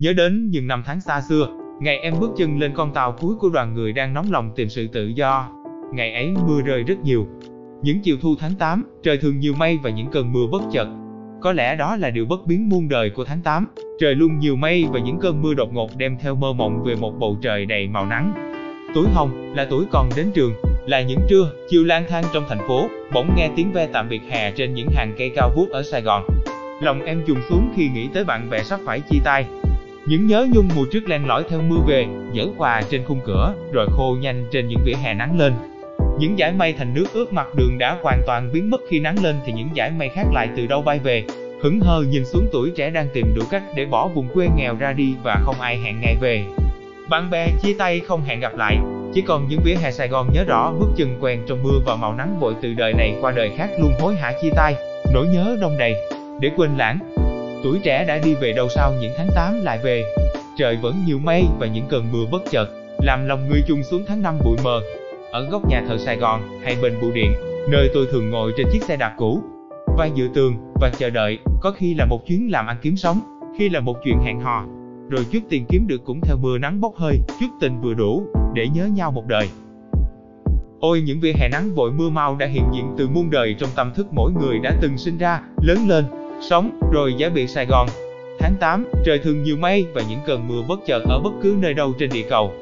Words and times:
Nhớ 0.00 0.12
đến 0.12 0.50
những 0.50 0.66
năm 0.66 0.82
tháng 0.86 1.00
xa 1.00 1.20
xưa, 1.20 1.48
ngày 1.80 1.98
em 1.98 2.14
bước 2.20 2.30
chân 2.36 2.58
lên 2.58 2.72
con 2.74 2.94
tàu 2.94 3.12
cuối 3.12 3.34
của 3.40 3.48
đoàn 3.48 3.74
người 3.74 3.92
đang 3.92 4.14
nóng 4.14 4.32
lòng 4.32 4.50
tìm 4.56 4.68
sự 4.68 4.86
tự 4.92 5.06
do. 5.06 5.48
Ngày 5.94 6.12
ấy 6.12 6.34
mưa 6.46 6.60
rơi 6.62 6.82
rất 6.82 6.98
nhiều. 7.04 7.26
Những 7.82 8.00
chiều 8.00 8.16
thu 8.20 8.34
tháng 8.40 8.54
8, 8.54 8.84
trời 9.02 9.18
thường 9.18 9.38
nhiều 9.38 9.54
mây 9.58 9.78
và 9.82 9.90
những 9.90 10.10
cơn 10.10 10.32
mưa 10.32 10.46
bất 10.52 10.62
chợt. 10.72 10.86
Có 11.40 11.52
lẽ 11.52 11.76
đó 11.76 11.96
là 11.96 12.10
điều 12.10 12.26
bất 12.26 12.46
biến 12.46 12.68
muôn 12.68 12.88
đời 12.88 13.10
của 13.10 13.24
tháng 13.24 13.40
8. 13.42 13.66
Trời 14.00 14.14
luôn 14.14 14.38
nhiều 14.38 14.56
mây 14.56 14.86
và 14.92 15.00
những 15.00 15.18
cơn 15.20 15.42
mưa 15.42 15.54
đột 15.54 15.72
ngột 15.72 15.96
đem 15.96 16.16
theo 16.20 16.34
mơ 16.34 16.52
mộng 16.52 16.84
về 16.84 16.94
một 16.94 17.12
bầu 17.18 17.38
trời 17.42 17.66
đầy 17.66 17.88
màu 17.88 18.06
nắng. 18.06 18.32
Tuổi 18.94 19.06
hồng 19.14 19.54
là 19.56 19.66
tuổi 19.70 19.84
còn 19.90 20.08
đến 20.16 20.30
trường, 20.34 20.52
là 20.86 21.02
những 21.02 21.20
trưa, 21.28 21.52
chiều 21.68 21.84
lang 21.84 22.04
thang 22.08 22.24
trong 22.32 22.44
thành 22.48 22.68
phố, 22.68 22.88
bỗng 23.12 23.34
nghe 23.36 23.50
tiếng 23.56 23.72
ve 23.72 23.88
tạm 23.92 24.08
biệt 24.08 24.22
hè 24.30 24.50
trên 24.50 24.74
những 24.74 24.88
hàng 24.94 25.14
cây 25.18 25.30
cao 25.36 25.52
vút 25.56 25.70
ở 25.70 25.82
Sài 25.82 26.02
Gòn. 26.02 26.22
Lòng 26.82 27.04
em 27.04 27.22
trùng 27.26 27.38
xuống 27.48 27.72
khi 27.76 27.88
nghĩ 27.88 28.08
tới 28.14 28.24
bạn 28.24 28.50
bè 28.50 28.62
sắp 28.62 28.80
phải 28.84 29.00
chia 29.00 29.18
tay. 29.24 29.46
Những 30.08 30.26
nhớ 30.26 30.46
nhung 30.52 30.68
mùa 30.76 30.84
trước 30.92 31.08
len 31.08 31.26
lỏi 31.26 31.44
theo 31.50 31.60
mưa 31.62 31.80
về, 31.86 32.06
dở 32.32 32.46
quà 32.56 32.82
trên 32.90 33.04
khung 33.04 33.20
cửa, 33.26 33.54
rồi 33.72 33.86
khô 33.90 34.16
nhanh 34.20 34.46
trên 34.50 34.68
những 34.68 34.78
vỉa 34.84 34.92
hè 35.02 35.14
nắng 35.14 35.38
lên. 35.38 35.52
Những 36.18 36.36
dải 36.38 36.52
mây 36.52 36.72
thành 36.72 36.94
nước 36.94 37.06
ướt 37.12 37.32
mặt 37.32 37.54
đường 37.54 37.78
đã 37.78 37.96
hoàn 38.02 38.22
toàn 38.26 38.50
biến 38.52 38.70
mất 38.70 38.80
khi 38.88 39.00
nắng 39.00 39.22
lên 39.22 39.36
thì 39.46 39.52
những 39.52 39.68
dải 39.76 39.90
mây 39.90 40.08
khác 40.08 40.26
lại 40.32 40.48
từ 40.56 40.66
đâu 40.66 40.82
bay 40.82 40.98
về. 40.98 41.24
Hững 41.62 41.80
hờ 41.80 42.02
nhìn 42.02 42.24
xuống 42.24 42.46
tuổi 42.52 42.70
trẻ 42.76 42.90
đang 42.90 43.08
tìm 43.12 43.34
đủ 43.34 43.42
cách 43.50 43.62
để 43.74 43.86
bỏ 43.86 44.08
vùng 44.08 44.28
quê 44.34 44.48
nghèo 44.56 44.76
ra 44.78 44.92
đi 44.92 45.14
và 45.22 45.40
không 45.44 45.60
ai 45.60 45.78
hẹn 45.78 46.00
ngày 46.00 46.16
về. 46.20 46.44
Bạn 47.08 47.30
bè 47.30 47.48
chia 47.62 47.74
tay 47.78 48.00
không 48.00 48.22
hẹn 48.22 48.40
gặp 48.40 48.56
lại, 48.56 48.76
chỉ 49.14 49.20
còn 49.20 49.48
những 49.48 49.60
vỉa 49.64 49.74
hè 49.74 49.90
Sài 49.90 50.08
Gòn 50.08 50.32
nhớ 50.32 50.44
rõ 50.44 50.72
bước 50.80 50.88
chân 50.96 51.18
quen 51.20 51.40
trong 51.46 51.62
mưa 51.62 51.78
và 51.86 51.96
màu 51.96 52.14
nắng 52.14 52.40
vội 52.40 52.54
từ 52.62 52.74
đời 52.74 52.92
này 52.92 53.14
qua 53.20 53.32
đời 53.32 53.50
khác 53.56 53.70
luôn 53.80 53.92
hối 54.00 54.16
hả 54.16 54.32
chia 54.42 54.50
tay, 54.56 54.74
nỗi 55.14 55.26
nhớ 55.26 55.56
đông 55.60 55.78
đầy. 55.78 55.94
Để 56.40 56.50
quên 56.56 56.70
lãng, 56.76 56.98
tuổi 57.62 57.78
trẻ 57.82 58.04
đã 58.04 58.18
đi 58.18 58.34
về 58.34 58.52
đâu 58.52 58.68
sau 58.68 58.92
những 59.00 59.12
tháng 59.16 59.28
8 59.34 59.60
lại 59.64 59.78
về. 59.84 60.04
Trời 60.58 60.76
vẫn 60.76 60.94
nhiều 61.06 61.18
mây 61.18 61.44
và 61.58 61.66
những 61.66 61.84
cơn 61.88 62.12
mưa 62.12 62.24
bất 62.30 62.42
chợt, 62.50 62.66
làm 62.98 63.26
lòng 63.26 63.48
người 63.48 63.62
chung 63.68 63.82
xuống 63.82 64.04
tháng 64.08 64.22
5 64.22 64.38
bụi 64.44 64.56
mờ. 64.64 64.80
Ở 65.30 65.48
góc 65.50 65.68
nhà 65.68 65.84
thờ 65.88 65.98
Sài 65.98 66.16
Gòn, 66.16 66.60
hay 66.64 66.76
bên 66.82 67.00
bưu 67.00 67.12
điện, 67.12 67.32
nơi 67.70 67.90
tôi 67.94 68.06
thường 68.12 68.30
ngồi 68.30 68.52
trên 68.56 68.66
chiếc 68.72 68.82
xe 68.82 68.96
đạp 68.96 69.14
cũ, 69.18 69.42
vai 69.98 70.10
dựa 70.16 70.28
tường 70.34 70.54
và 70.80 70.90
chờ 70.98 71.10
đợi, 71.10 71.38
có 71.60 71.70
khi 71.70 71.94
là 71.94 72.04
một 72.04 72.26
chuyến 72.26 72.50
làm 72.50 72.66
ăn 72.66 72.76
kiếm 72.82 72.96
sống, 72.96 73.20
khi 73.58 73.68
là 73.68 73.80
một 73.80 73.96
chuyện 74.04 74.18
hẹn 74.24 74.40
hò, 74.40 74.64
rồi 75.08 75.26
chút 75.32 75.40
tiền 75.48 75.64
kiếm 75.68 75.86
được 75.86 76.04
cũng 76.04 76.20
theo 76.20 76.36
mưa 76.36 76.58
nắng 76.58 76.80
bốc 76.80 76.96
hơi, 76.96 77.20
chút 77.40 77.46
tình 77.60 77.80
vừa 77.80 77.94
đủ 77.94 78.22
để 78.54 78.68
nhớ 78.68 78.86
nhau 78.86 79.10
một 79.10 79.26
đời. 79.26 79.48
Ôi 80.80 81.00
những 81.00 81.20
vỉa 81.20 81.32
hè 81.32 81.48
nắng 81.48 81.74
vội 81.74 81.92
mưa 81.92 82.10
mau 82.10 82.36
đã 82.36 82.46
hiện 82.46 82.64
diện 82.74 82.94
từ 82.98 83.08
muôn 83.08 83.30
đời 83.30 83.54
trong 83.58 83.70
tâm 83.76 83.92
thức 83.94 84.06
mỗi 84.10 84.32
người 84.32 84.58
đã 84.58 84.72
từng 84.80 84.98
sinh 84.98 85.18
ra, 85.18 85.40
lớn 85.62 85.78
lên, 85.88 86.04
sống, 86.40 86.70
rồi 86.92 87.14
giá 87.18 87.28
biển 87.28 87.48
Sài 87.48 87.66
Gòn. 87.66 87.88
Tháng 88.38 88.54
8, 88.60 88.86
trời 89.04 89.18
thường 89.18 89.42
nhiều 89.42 89.56
mây 89.56 89.86
và 89.92 90.02
những 90.08 90.18
cơn 90.26 90.48
mưa 90.48 90.62
bất 90.68 90.80
chợt 90.86 91.02
ở 91.08 91.20
bất 91.20 91.32
cứ 91.42 91.56
nơi 91.60 91.74
đâu 91.74 91.92
trên 91.98 92.10
địa 92.12 92.24
cầu. 92.30 92.52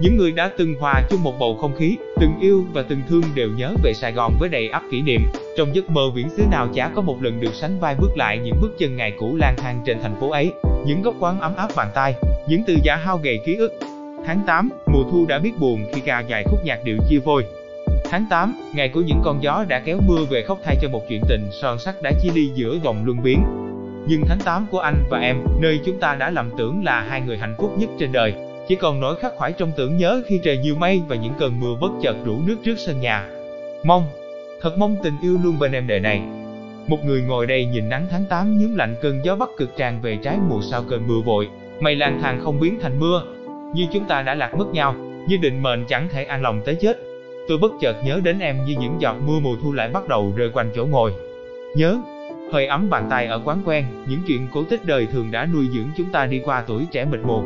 Những 0.00 0.16
người 0.16 0.32
đã 0.32 0.50
từng 0.56 0.74
hòa 0.74 1.02
chung 1.10 1.22
một 1.22 1.38
bầu 1.38 1.56
không 1.60 1.76
khí, 1.76 1.96
từng 2.20 2.32
yêu 2.40 2.64
và 2.72 2.82
từng 2.88 3.00
thương 3.08 3.22
đều 3.34 3.48
nhớ 3.56 3.74
về 3.82 3.92
Sài 3.94 4.12
Gòn 4.12 4.36
với 4.40 4.48
đầy 4.48 4.68
ắp 4.68 4.82
kỷ 4.90 5.02
niệm. 5.02 5.20
Trong 5.56 5.74
giấc 5.74 5.90
mơ 5.90 6.10
viễn 6.14 6.30
xứ 6.30 6.42
nào 6.50 6.68
chả 6.74 6.90
có 6.94 7.02
một 7.02 7.22
lần 7.22 7.40
được 7.40 7.54
sánh 7.54 7.80
vai 7.80 7.94
bước 7.98 8.16
lại 8.16 8.38
những 8.38 8.60
bước 8.60 8.78
chân 8.78 8.96
ngày 8.96 9.12
cũ 9.18 9.36
lang 9.36 9.54
thang 9.56 9.82
trên 9.86 9.98
thành 10.02 10.20
phố 10.20 10.30
ấy, 10.30 10.52
những 10.86 11.02
góc 11.02 11.14
quán 11.20 11.40
ấm 11.40 11.56
áp 11.56 11.70
bàn 11.76 11.88
tay, 11.94 12.14
những 12.48 12.62
từ 12.66 12.76
giả 12.82 12.96
hao 12.96 13.18
gầy 13.18 13.40
ký 13.46 13.56
ức. 13.56 13.72
Tháng 14.26 14.40
8, 14.46 14.70
mùa 14.86 15.02
thu 15.10 15.26
đã 15.28 15.38
biết 15.38 15.52
buồn 15.58 15.86
khi 15.94 16.00
ca 16.00 16.20
dài 16.20 16.44
khúc 16.44 16.64
nhạc 16.64 16.84
điệu 16.84 16.96
chia 17.10 17.18
vôi. 17.18 17.44
Tháng 18.10 18.26
8, 18.30 18.54
ngày 18.74 18.88
của 18.88 19.00
những 19.00 19.20
con 19.24 19.42
gió 19.42 19.64
đã 19.68 19.80
kéo 19.80 20.00
mưa 20.06 20.24
về 20.30 20.42
khóc 20.42 20.58
thay 20.64 20.76
cho 20.82 20.88
một 20.88 21.02
chuyện 21.08 21.22
tình 21.28 21.48
son 21.62 21.78
sắc 21.78 22.02
đã 22.02 22.12
chia 22.22 22.30
ly 22.34 22.50
giữa 22.54 22.78
vòng 22.78 23.02
luân 23.04 23.22
biến. 23.22 23.42
Nhưng 24.08 24.22
tháng 24.26 24.38
8 24.38 24.66
của 24.70 24.78
anh 24.78 25.04
và 25.10 25.18
em, 25.18 25.36
nơi 25.60 25.80
chúng 25.84 26.00
ta 26.00 26.14
đã 26.14 26.30
lầm 26.30 26.50
tưởng 26.58 26.84
là 26.84 27.00
hai 27.00 27.20
người 27.20 27.38
hạnh 27.38 27.54
phúc 27.58 27.72
nhất 27.78 27.90
trên 27.98 28.12
đời, 28.12 28.34
chỉ 28.68 28.74
còn 28.74 29.00
nỗi 29.00 29.16
khắc 29.20 29.32
khoải 29.36 29.52
trong 29.52 29.72
tưởng 29.76 29.96
nhớ 29.96 30.22
khi 30.26 30.40
trời 30.42 30.58
nhiều 30.58 30.76
mây 30.76 31.02
và 31.08 31.16
những 31.16 31.32
cơn 31.38 31.60
mưa 31.60 31.74
bất 31.80 31.90
chợt 32.02 32.16
rủ 32.24 32.40
nước 32.46 32.56
trước 32.64 32.74
sân 32.78 33.00
nhà. 33.00 33.28
Mong, 33.84 34.04
thật 34.62 34.78
mong 34.78 34.96
tình 35.02 35.14
yêu 35.22 35.38
luôn 35.44 35.58
bên 35.58 35.72
em 35.72 35.86
đời 35.86 36.00
này. 36.00 36.22
Một 36.86 37.04
người 37.04 37.22
ngồi 37.22 37.46
đây 37.46 37.64
nhìn 37.66 37.88
nắng 37.88 38.06
tháng 38.10 38.24
8 38.24 38.58
nhướng 38.58 38.76
lạnh 38.76 38.94
cơn 39.02 39.24
gió 39.24 39.36
bắc 39.36 39.48
cực 39.56 39.76
tràn 39.76 40.00
về 40.02 40.18
trái 40.22 40.38
mùa 40.48 40.60
sau 40.70 40.82
cơn 40.82 41.06
mưa 41.06 41.20
vội, 41.24 41.48
mây 41.80 41.96
lang 41.96 42.20
thang 42.22 42.40
không 42.44 42.60
biến 42.60 42.78
thành 42.82 43.00
mưa. 43.00 43.22
Như 43.74 43.86
chúng 43.92 44.04
ta 44.04 44.22
đã 44.22 44.34
lạc 44.34 44.54
mất 44.54 44.66
nhau, 44.72 44.94
như 45.28 45.36
định 45.36 45.62
mệnh 45.62 45.84
chẳng 45.88 46.08
thể 46.12 46.24
an 46.24 46.42
lòng 46.42 46.62
tới 46.64 46.74
chết. 46.80 47.05
Tôi 47.48 47.58
bất 47.58 47.72
chợt 47.80 47.96
nhớ 48.04 48.20
đến 48.24 48.38
em 48.38 48.64
như 48.64 48.76
những 48.80 49.00
giọt 49.00 49.16
mưa 49.26 49.40
mùa 49.40 49.56
thu 49.62 49.72
lại 49.72 49.88
bắt 49.88 50.08
đầu 50.08 50.32
rơi 50.36 50.50
quanh 50.54 50.70
chỗ 50.74 50.86
ngồi. 50.86 51.12
Nhớ, 51.76 51.98
hơi 52.52 52.66
ấm 52.66 52.90
bàn 52.90 53.06
tay 53.10 53.26
ở 53.26 53.40
quán 53.44 53.62
quen, 53.64 53.84
những 54.08 54.20
chuyện 54.26 54.48
cổ 54.52 54.64
tích 54.64 54.86
đời 54.86 55.06
thường 55.06 55.30
đã 55.30 55.46
nuôi 55.54 55.68
dưỡng 55.72 55.88
chúng 55.96 56.12
ta 56.12 56.26
đi 56.26 56.40
qua 56.44 56.64
tuổi 56.66 56.86
trẻ 56.90 57.04
mịt 57.04 57.20
mù. 57.26 57.42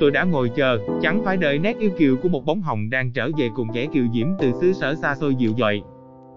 Tôi 0.00 0.10
đã 0.10 0.24
ngồi 0.24 0.48
chờ, 0.48 0.78
chẳng 1.02 1.24
phải 1.24 1.36
đợi 1.36 1.58
nét 1.58 1.78
yêu 1.78 1.90
kiều 1.98 2.16
của 2.22 2.28
một 2.28 2.44
bóng 2.44 2.62
hồng 2.62 2.90
đang 2.90 3.12
trở 3.12 3.30
về 3.38 3.48
cùng 3.54 3.68
vẻ 3.74 3.86
kiều 3.86 4.04
diễm 4.14 4.26
từ 4.40 4.52
xứ 4.60 4.72
sở 4.72 4.94
xa 4.94 5.14
xôi 5.14 5.34
dịu 5.34 5.52
dội. 5.58 5.82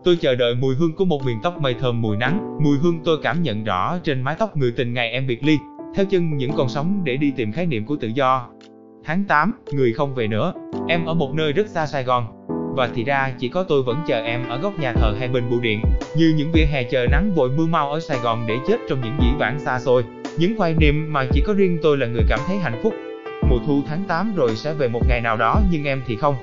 Tôi 0.03 0.15
chờ 0.21 0.35
đợi 0.35 0.55
mùi 0.55 0.75
hương 0.75 0.95
của 0.95 1.05
một 1.05 1.25
miền 1.25 1.37
tóc 1.43 1.61
mây 1.61 1.73
thơm 1.73 2.01
mùi 2.01 2.17
nắng, 2.17 2.57
mùi 2.63 2.77
hương 2.77 2.99
tôi 3.03 3.17
cảm 3.23 3.43
nhận 3.43 3.63
rõ 3.63 3.97
trên 4.03 4.21
mái 4.21 4.35
tóc 4.39 4.57
người 4.57 4.71
tình 4.71 4.93
ngày 4.93 5.11
em 5.11 5.27
biệt 5.27 5.43
ly, 5.43 5.57
theo 5.95 6.05
chân 6.05 6.37
những 6.37 6.51
con 6.57 6.69
sóng 6.69 7.01
để 7.03 7.17
đi 7.17 7.31
tìm 7.35 7.51
khái 7.51 7.65
niệm 7.65 7.85
của 7.85 7.95
tự 7.95 8.07
do. 8.07 8.47
Tháng 9.03 9.23
8, 9.23 9.53
người 9.73 9.93
không 9.93 10.15
về 10.15 10.27
nữa, 10.27 10.53
em 10.87 11.05
ở 11.05 11.13
một 11.13 11.33
nơi 11.33 11.53
rất 11.53 11.67
xa 11.67 11.85
Sài 11.85 12.03
Gòn. 12.03 12.36
Và 12.77 12.89
thì 12.95 13.03
ra 13.03 13.33
chỉ 13.39 13.49
có 13.49 13.63
tôi 13.63 13.83
vẫn 13.83 13.97
chờ 14.07 14.21
em 14.21 14.49
ở 14.49 14.57
góc 14.57 14.79
nhà 14.79 14.93
thờ 14.93 15.15
hay 15.19 15.27
bên 15.27 15.49
bưu 15.49 15.59
điện, 15.59 15.81
như 16.15 16.33
những 16.37 16.51
vỉa 16.53 16.65
hè 16.65 16.83
chờ 16.83 17.05
nắng 17.11 17.31
vội 17.35 17.49
mưa 17.49 17.65
mau 17.65 17.91
ở 17.91 17.99
Sài 17.99 18.17
Gòn 18.23 18.45
để 18.47 18.57
chết 18.67 18.77
trong 18.89 19.01
những 19.01 19.17
dĩ 19.21 19.27
vãng 19.39 19.59
xa 19.59 19.79
xôi, 19.79 20.03
những 20.37 20.55
quan 20.57 20.79
niệm 20.79 21.13
mà 21.13 21.25
chỉ 21.33 21.41
có 21.45 21.53
riêng 21.53 21.79
tôi 21.83 21.97
là 21.97 22.07
người 22.07 22.23
cảm 22.29 22.39
thấy 22.47 22.57
hạnh 22.57 22.79
phúc. 22.83 22.93
Mùa 23.49 23.57
thu 23.67 23.81
tháng 23.87 24.03
8 24.07 24.35
rồi 24.35 24.55
sẽ 24.55 24.73
về 24.73 24.87
một 24.87 25.01
ngày 25.07 25.21
nào 25.21 25.37
đó 25.37 25.61
nhưng 25.71 25.83
em 25.83 26.01
thì 26.07 26.15
không. 26.15 26.35